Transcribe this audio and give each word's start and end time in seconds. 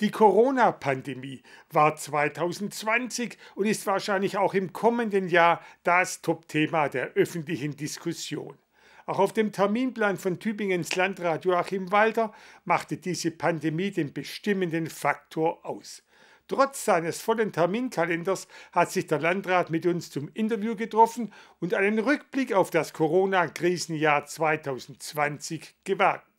Die 0.00 0.10
Corona-Pandemie 0.10 1.42
war 1.70 1.94
2020 1.94 3.38
und 3.54 3.66
ist 3.66 3.86
wahrscheinlich 3.86 4.36
auch 4.36 4.54
im 4.54 4.72
kommenden 4.72 5.28
Jahr 5.28 5.60
das 5.84 6.20
Top-Thema 6.20 6.88
der 6.88 7.12
öffentlichen 7.12 7.76
Diskussion. 7.76 8.58
Auch 9.06 9.20
auf 9.20 9.32
dem 9.32 9.52
Terminplan 9.52 10.16
von 10.16 10.40
Tübingens 10.40 10.96
Landrat 10.96 11.44
Joachim 11.44 11.92
Walter 11.92 12.32
machte 12.64 12.96
diese 12.96 13.30
Pandemie 13.30 13.92
den 13.92 14.12
bestimmenden 14.12 14.88
Faktor 14.88 15.64
aus. 15.64 16.02
Trotz 16.48 16.84
seines 16.84 17.22
vollen 17.22 17.52
Terminkalenders 17.52 18.48
hat 18.72 18.90
sich 18.90 19.06
der 19.06 19.20
Landrat 19.20 19.70
mit 19.70 19.86
uns 19.86 20.10
zum 20.10 20.28
Interview 20.34 20.74
getroffen 20.74 21.32
und 21.60 21.72
einen 21.72 22.00
Rückblick 22.00 22.52
auf 22.52 22.70
das 22.70 22.92
Corona-Krisenjahr 22.92 24.26
2020 24.26 25.76
gewagt. 25.84 26.33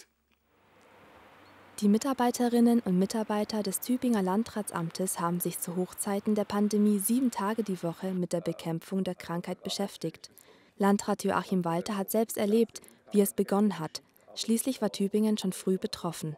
Die 1.82 1.90
Mitarbeiterinnen 1.90 2.80
und 2.80 2.98
Mitarbeiter 2.98 3.62
des 3.62 3.82
Tübinger 3.82 4.24
Landratsamtes 4.24 5.20
haben 5.20 5.42
sich 5.42 5.60
zu 5.60 5.76
Hochzeiten 5.76 6.34
der 6.34 6.46
Pandemie 6.46 7.00
sieben 7.00 7.32
Tage 7.32 7.64
die 7.64 7.84
Woche 7.84 8.14
mit 8.14 8.32
der 8.32 8.40
Bekämpfung 8.40 9.04
der 9.04 9.16
Krankheit 9.16 9.62
beschäftigt. 9.62 10.30
Landrat 10.78 11.26
Joachim 11.26 11.66
Walter 11.66 11.98
hat 11.98 12.12
selbst 12.12 12.38
erlebt, 12.38 12.80
wie 13.12 13.20
es 13.20 13.34
begonnen 13.34 13.78
hat. 13.78 14.02
Schließlich 14.36 14.82
war 14.82 14.94
Tübingen 14.94 15.38
schon 15.38 15.52
früh 15.52 15.78
betroffen. 15.78 16.38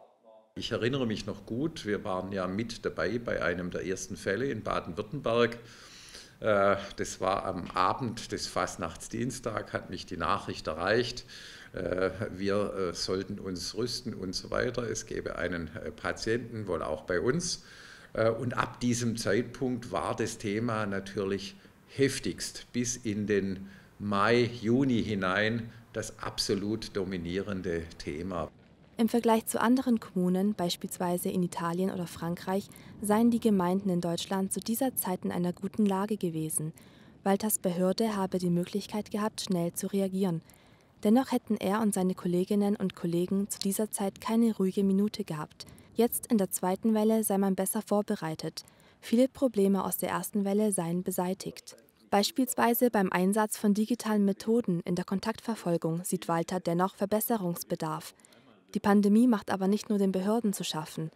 Ich 0.56 0.72
erinnere 0.72 1.06
mich 1.06 1.24
noch 1.24 1.46
gut, 1.46 1.86
wir 1.86 2.02
waren 2.02 2.32
ja 2.32 2.48
mit 2.48 2.84
dabei 2.84 3.20
bei 3.20 3.40
einem 3.40 3.70
der 3.70 3.86
ersten 3.86 4.16
Fälle 4.16 4.46
in 4.46 4.64
Baden-Württemberg. 4.64 5.56
Äh, 6.40 6.76
das 6.96 7.20
war 7.20 7.44
am 7.44 7.70
Abend 7.70 8.32
des 8.32 8.48
Fastnachtsdienstag, 8.48 9.72
hat 9.72 9.88
mich 9.88 10.04
die 10.04 10.16
Nachricht 10.16 10.66
erreicht. 10.66 11.24
Äh, 11.72 12.10
wir 12.36 12.74
äh, 12.74 12.94
sollten 12.94 13.38
uns 13.38 13.76
rüsten 13.76 14.14
und 14.14 14.34
so 14.34 14.50
weiter. 14.50 14.82
Es 14.82 15.06
gäbe 15.06 15.36
einen 15.36 15.70
Patienten, 15.96 16.66
wohl 16.66 16.82
auch 16.82 17.02
bei 17.02 17.20
uns. 17.20 17.64
Und 18.40 18.56
ab 18.56 18.80
diesem 18.80 19.18
Zeitpunkt 19.18 19.92
war 19.92 20.16
das 20.16 20.38
Thema 20.38 20.86
natürlich 20.86 21.56
heftigst 21.88 22.66
bis 22.72 22.96
in 22.96 23.26
den 23.26 23.68
Mai, 23.98 24.50
Juni 24.60 25.04
hinein 25.04 25.70
das 25.92 26.18
absolut 26.18 26.96
dominierende 26.96 27.82
Thema. 27.98 28.50
Im 28.96 29.08
Vergleich 29.08 29.46
zu 29.46 29.60
anderen 29.60 30.00
Kommunen, 30.00 30.54
beispielsweise 30.54 31.28
in 31.28 31.42
Italien 31.42 31.90
oder 31.90 32.06
Frankreich, 32.06 32.68
seien 33.00 33.30
die 33.30 33.40
Gemeinden 33.40 33.90
in 33.90 34.00
Deutschland 34.00 34.52
zu 34.52 34.60
dieser 34.60 34.96
Zeit 34.96 35.24
in 35.24 35.30
einer 35.30 35.52
guten 35.52 35.86
Lage 35.86 36.16
gewesen. 36.16 36.72
Walters 37.24 37.58
Behörde 37.58 38.16
habe 38.16 38.38
die 38.38 38.50
Möglichkeit 38.50 39.10
gehabt, 39.10 39.42
schnell 39.42 39.72
zu 39.72 39.86
reagieren. 39.88 40.40
Dennoch 41.04 41.30
hätten 41.30 41.56
er 41.56 41.80
und 41.80 41.94
seine 41.94 42.14
Kolleginnen 42.14 42.74
und 42.74 42.96
Kollegen 42.96 43.48
zu 43.48 43.58
dieser 43.60 43.90
Zeit 43.90 44.20
keine 44.20 44.56
ruhige 44.56 44.82
Minute 44.82 45.24
gehabt. 45.24 45.66
Jetzt 45.94 46.26
in 46.26 46.38
der 46.38 46.50
zweiten 46.50 46.94
Welle 46.94 47.22
sei 47.24 47.38
man 47.38 47.54
besser 47.54 47.82
vorbereitet. 47.82 48.64
Viele 49.00 49.28
Probleme 49.28 49.84
aus 49.84 49.96
der 49.96 50.10
ersten 50.10 50.44
Welle 50.44 50.72
seien 50.72 51.02
beseitigt. 51.02 51.76
Beispielsweise 52.10 52.90
beim 52.90 53.12
Einsatz 53.12 53.58
von 53.58 53.74
digitalen 53.74 54.24
Methoden 54.24 54.80
in 54.84 54.94
der 54.94 55.04
Kontaktverfolgung 55.04 56.02
sieht 56.04 56.26
Walter 56.26 56.58
dennoch 56.58 56.94
Verbesserungsbedarf. 56.96 58.14
Die 58.74 58.80
Pandemie 58.80 59.28
macht 59.28 59.50
aber 59.50 59.68
nicht 59.68 59.90
nur 59.90 59.98
den 59.98 60.12
Behörden 60.12 60.52
zu 60.52 60.64
schaffen. 60.64 61.10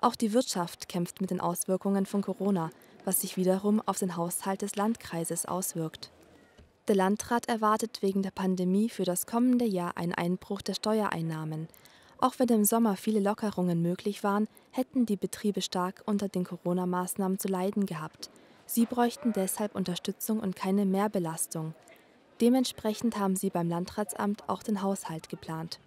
Auch 0.00 0.14
die 0.14 0.32
Wirtschaft 0.32 0.88
kämpft 0.88 1.20
mit 1.20 1.30
den 1.30 1.40
Auswirkungen 1.40 2.06
von 2.06 2.22
Corona, 2.22 2.70
was 3.04 3.20
sich 3.20 3.36
wiederum 3.36 3.82
auf 3.86 3.98
den 3.98 4.16
Haushalt 4.16 4.62
des 4.62 4.76
Landkreises 4.76 5.46
auswirkt. 5.46 6.10
Der 6.88 6.96
Landrat 6.96 7.50
erwartet 7.50 7.98
wegen 8.00 8.22
der 8.22 8.30
Pandemie 8.30 8.88
für 8.88 9.04
das 9.04 9.26
kommende 9.26 9.66
Jahr 9.66 9.98
einen 9.98 10.14
Einbruch 10.14 10.62
der 10.62 10.72
Steuereinnahmen. 10.72 11.68
Auch 12.16 12.38
wenn 12.38 12.48
im 12.48 12.64
Sommer 12.64 12.96
viele 12.96 13.20
Lockerungen 13.20 13.82
möglich 13.82 14.24
waren, 14.24 14.48
hätten 14.70 15.04
die 15.04 15.16
Betriebe 15.16 15.60
stark 15.60 16.02
unter 16.06 16.28
den 16.28 16.44
Corona-Maßnahmen 16.44 17.38
zu 17.38 17.46
leiden 17.46 17.84
gehabt. 17.84 18.30
Sie 18.64 18.86
bräuchten 18.86 19.34
deshalb 19.34 19.74
Unterstützung 19.74 20.40
und 20.40 20.56
keine 20.56 20.86
Mehrbelastung. 20.86 21.74
Dementsprechend 22.40 23.18
haben 23.18 23.36
sie 23.36 23.50
beim 23.50 23.68
Landratsamt 23.68 24.48
auch 24.48 24.62
den 24.62 24.80
Haushalt 24.80 25.28
geplant. 25.28 25.80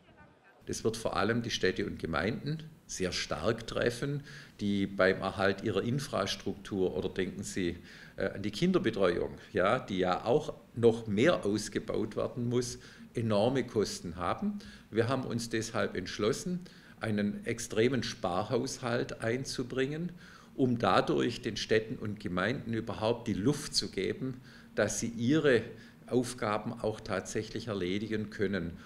Das 0.72 0.86
wird 0.86 0.96
vor 0.96 1.18
allem 1.18 1.42
die 1.42 1.50
Städte 1.50 1.86
und 1.86 2.00
Gemeinden 2.00 2.60
sehr 2.88 3.12
stark 3.12 3.68
treffen, 3.68 4.24
die 4.62 4.88
beim 4.88 5.18
Erhalt 5.18 5.66
ihrer 5.66 5.84
Infrastruktur 5.84 6.96
oder 6.96 7.10
denken 7.10 7.44
Sie 7.44 7.76
äh, 8.16 8.30
an 8.30 8.42
die 8.42 8.52
Kinderbetreuung, 8.52 9.38
ja, 9.52 9.80
die 9.80 9.98
ja 9.98 10.24
auch 10.24 10.54
noch 10.74 11.08
mehr 11.08 11.46
ausgebaut 11.46 12.16
werden 12.16 12.48
muss, 12.48 12.80
enorme 13.14 13.68
Kosten 13.68 14.16
haben. 14.16 14.60
Wir 14.92 15.10
haben 15.10 15.26
uns 15.26 15.50
deshalb 15.50 15.98
entschlossen, 15.98 16.62
einen 17.02 17.46
extremen 17.46 18.02
Sparhaushalt 18.02 19.22
einzubringen, 19.22 20.14
um 20.56 20.80
dadurch 20.80 21.42
den 21.42 21.58
Städten 21.58 21.98
und 21.98 22.22
Gemeinden 22.22 22.74
überhaupt 22.74 23.28
die 23.28 23.34
Luft 23.34 23.76
zu 23.76 23.92
geben, 23.92 24.40
dass 24.76 25.02
sie 25.02 25.10
ihre 25.10 25.64
Aufgaben 26.08 26.72
auch 26.72 27.02
tatsächlich 27.02 27.68
erledigen 27.68 28.30
können. 28.30 28.78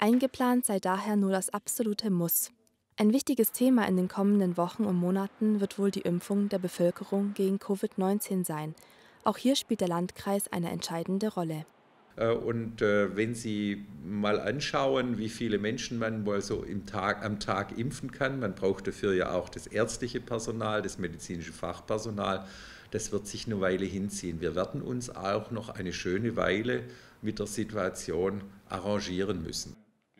Eingeplant 0.00 0.64
sei 0.64 0.78
daher 0.78 1.16
nur 1.16 1.32
das 1.32 1.50
absolute 1.50 2.08
Muss. 2.10 2.52
Ein 2.96 3.12
wichtiges 3.12 3.50
Thema 3.50 3.88
in 3.88 3.96
den 3.96 4.06
kommenden 4.06 4.56
Wochen 4.56 4.84
und 4.84 4.94
Monaten 4.94 5.60
wird 5.60 5.76
wohl 5.76 5.90
die 5.90 6.02
Impfung 6.02 6.48
der 6.48 6.60
Bevölkerung 6.60 7.34
gegen 7.34 7.56
Covid-19 7.56 8.46
sein. 8.46 8.76
Auch 9.24 9.38
hier 9.38 9.56
spielt 9.56 9.80
der 9.80 9.88
Landkreis 9.88 10.52
eine 10.52 10.70
entscheidende 10.70 11.26
Rolle. 11.26 11.66
Äh, 12.14 12.30
und 12.30 12.80
äh, 12.80 13.16
wenn 13.16 13.34
Sie 13.34 13.86
mal 14.04 14.38
anschauen, 14.38 15.18
wie 15.18 15.28
viele 15.28 15.58
Menschen 15.58 15.98
man 15.98 16.24
wohl 16.24 16.42
so 16.42 16.64
Tag, 16.86 17.24
am 17.24 17.40
Tag 17.40 17.76
impfen 17.76 18.12
kann, 18.12 18.38
man 18.38 18.54
braucht 18.54 18.86
dafür 18.86 19.14
ja 19.14 19.32
auch 19.32 19.48
das 19.48 19.66
ärztliche 19.66 20.20
Personal, 20.20 20.80
das 20.80 20.98
medizinische 20.98 21.52
Fachpersonal, 21.52 22.46
das 22.92 23.10
wird 23.10 23.26
sich 23.26 23.46
eine 23.46 23.60
Weile 23.60 23.84
hinziehen. 23.84 24.40
Wir 24.40 24.54
werden 24.54 24.80
uns 24.80 25.10
auch 25.10 25.50
noch 25.50 25.70
eine 25.70 25.92
schöne 25.92 26.36
Weile 26.36 26.84
mit 27.20 27.40
der 27.40 27.48
Situation 27.48 28.42
arrangieren 28.68 29.42
müssen. 29.42 29.74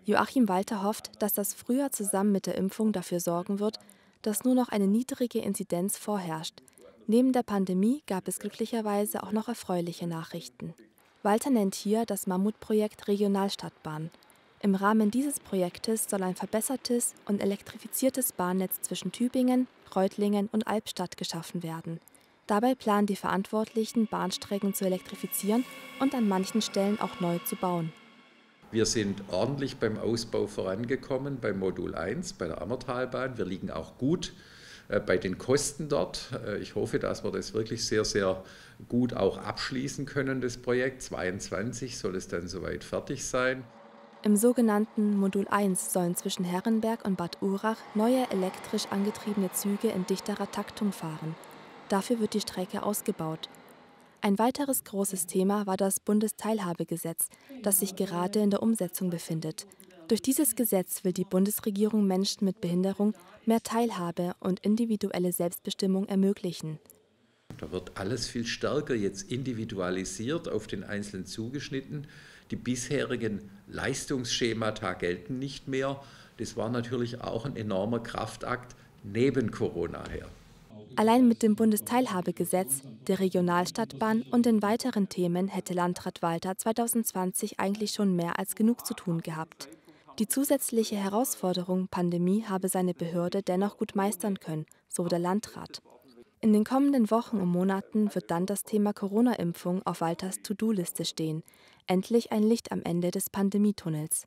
Joachim 0.09 0.49
Walter 0.49 0.83
hofft, 0.83 1.11
dass 1.19 1.35
das 1.35 1.53
Frühjahr 1.53 1.93
zusammen 1.93 2.33
mit 2.33 2.47
der 2.47 2.55
Impfung 2.55 2.93
dafür 2.93 3.21
sorgen 3.21 3.61
wird, 3.61 3.79
dass 4.23 4.43
nur 4.43 4.55
noch 4.55 4.71
eine 4.71 4.87
niedrige 4.87 5.39
Inzidenz 5.39 5.99
vorherrscht. 5.99 6.63
Neben 7.07 7.35
der 7.35 7.43
Pandemie 7.43 8.03
gab 8.07 8.27
es 8.27 8.39
glücklicherweise 8.39 9.23
auch 9.23 9.33
noch 9.33 9.49
erfreuliche 9.49 10.07
Nachrichten. 10.07 10.73
Walter 11.23 11.51
nennt 11.51 11.75
hier 11.75 12.07
das 12.07 12.27
Mammutprojekt 12.27 13.07
Regionalstadtbahn. 13.07 14.09
Im 14.61 14.75
Rahmen 14.75 15.11
dieses 15.11 15.41
Projektes 15.41 16.07
soll 16.09 16.23
ein 16.23 16.37
verbessertes 16.37 17.15
und 17.27 17.43
elektrifiziertes 17.43 18.33
Bahnnetz 18.33 18.81
zwischen 18.81 19.13
Tübingen, 19.13 19.69
Reutlingen 19.95 20.49
und 20.51 20.67
Albstadt 20.67 21.19
geschaffen 21.19 21.63
werden. 21.63 22.01
Dabei 22.47 22.75
planen 22.75 23.07
die 23.07 23.17
Verantwortlichen, 23.17 24.07
Bahnstrecken 24.07 24.73
zu 24.73 24.87
elektrifizieren 24.87 25.67
und 26.01 26.15
an 26.15 26.27
manchen 26.29 26.63
Stellen 26.63 26.99
auch 26.99 27.21
neu 27.21 27.39
zu 27.41 27.57
bauen. 27.57 27.93
Wir 28.71 28.85
sind 28.85 29.23
ordentlich 29.31 29.79
beim 29.79 29.99
Ausbau 29.99 30.47
vorangekommen, 30.47 31.39
beim 31.41 31.59
Modul 31.59 31.95
1, 31.95 32.35
bei 32.35 32.49
der 32.49 32.61
Ammertalbahn. 32.61 33.39
Wir 33.39 33.47
liegen 33.47 33.71
auch 33.71 33.97
gut 33.97 34.35
äh, 34.89 35.01
bei 35.01 35.17
den 35.17 35.39
Kosten 35.39 35.89
dort. 35.89 36.31
Äh, 36.47 36.59
ich 36.59 36.75
hoffe, 36.75 36.99
dass 36.99 37.25
wir 37.25 37.31
das 37.31 37.55
wirklich 37.55 37.87
sehr, 37.87 38.05
sehr 38.05 38.43
gut 38.87 39.15
auch 39.15 39.39
abschließen 39.39 40.05
können, 40.05 40.43
das 40.43 40.59
Projekt. 40.59 41.01
22 41.01 41.97
soll 41.97 42.15
es 42.15 42.29
dann 42.29 42.47
soweit 42.47 42.85
fertig 42.85 43.25
sein. 43.25 43.65
Im 44.23 44.37
sogenannten 44.37 45.17
Modul 45.17 45.49
1 45.49 45.93
sollen 45.93 46.15
zwischen 46.15 46.45
Herrenberg 46.45 47.07
und 47.07 47.17
Bad 47.17 47.41
Urach 47.41 47.79
neue 47.95 48.29
elektrisch 48.31 48.87
angetriebene 48.91 49.51
Züge 49.53 49.89
in 49.89 50.05
dichterer 50.05 50.51
Taktung 50.51 50.93
fahren. 50.93 51.37
Dafür 51.89 52.21
wird 52.21 52.35
die 52.35 52.41
Strecke 52.41 52.83
ausgebaut. 52.83 53.49
Ein 54.21 54.39
weiteres 54.39 54.83
großes 54.85 55.27
Thema 55.27 55.67
war 55.67 55.77
das 55.77 56.01
Bundesteilhabegesetz, 56.01 57.29
das 57.63 57.81
sich 57.81 57.95
gerade 57.95 58.41
in 58.41 58.51
der 58.51 58.63
Umsetzung 58.63 59.11
befindet. 59.11 59.67
Durch 60.09 60.23
dieses 60.23 60.57
Gesetz 60.57 61.05
will 61.05 61.13
die 61.13 61.25
Bundesregierung 61.25 62.07
Menschen 62.07 62.45
mit 62.45 62.61
Behinderung 62.61 63.15
mehr 63.47 63.63
Teilhabe 63.63 64.35
und 64.41 64.61
individuelle 64.61 65.33
Selbstbestimmung 65.33 66.07
ermöglichen. 66.09 66.79
Da 67.59 67.71
wird 67.71 67.97
alles 67.97 68.27
viel 68.27 68.45
stärker 68.45 68.95
jetzt 68.95 69.31
individualisiert, 69.31 70.49
auf 70.49 70.67
den 70.67 70.83
Einzelnen 70.83 71.27
zugeschnitten. 71.27 72.07
Die 72.51 72.57
bisherigen 72.57 73.51
Leistungsschemata 73.69 74.95
gelten 74.95 75.39
nicht 75.39 75.69
mehr. 75.69 76.03
Das 76.39 76.57
war 76.57 76.71
natürlich 76.71 77.21
auch 77.21 77.45
ein 77.45 77.57
enormer 77.57 78.01
Kraftakt 78.01 78.75
neben 79.05 79.51
Corona 79.51 80.09
her. 80.09 80.29
Allein 80.97 81.29
mit 81.29 81.43
dem 81.43 81.55
Bundesteilhabegesetz, 81.57 82.83
der 83.07 83.21
Regionalstadtbahn 83.21 84.23
und 84.31 84.47
den 84.47 84.63
weiteren 84.63 85.09
Themen 85.09 85.49
hätte 85.49 85.75
Landrat 85.75 86.23
Walter 86.23 86.57
2020 86.57 87.61
eigentlich 87.61 87.93
schon 87.93 88.17
mehr 88.17 88.39
als 88.39 88.55
genug 88.55 88.85
zu 88.85 88.95
tun 88.95 89.21
gehabt. 89.21 89.69
Die 90.19 90.27
zusätzliche 90.27 90.97
Herausforderung 90.97 91.87
Pandemie 91.89 92.45
habe 92.45 92.69
seine 92.69 92.95
Behörde 92.95 93.43
dennoch 93.43 93.77
gut 93.77 93.95
meistern 93.95 94.41
können, 94.41 94.67
so 94.89 95.05
der 95.05 95.21
Landrat. 95.21 95.81
In 96.41 96.53
den 96.53 96.65
kommenden 96.65 97.11
Wochen 97.11 97.41
und 97.41 97.49
Monaten 97.49 98.15
wird 98.15 98.31
dann 98.31 98.47
das 98.47 98.65
Thema 98.65 98.93
Corona-Impfung 98.93 99.83
auf 99.85 100.01
Walters 100.01 100.43
To-Do-Liste 100.43 101.05
stehen. 101.05 101.43
Endlich 101.87 102.33
ein 102.33 102.43
Licht 102.43 102.71
am 102.73 102.83
Ende 102.83 103.11
des 103.11 103.31
Pandemietunnels. 103.31 104.25